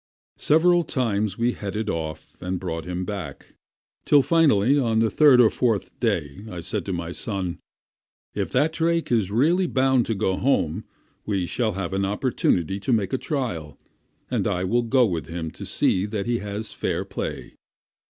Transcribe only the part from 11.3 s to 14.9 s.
shall have an opportunity to make the trial, and I will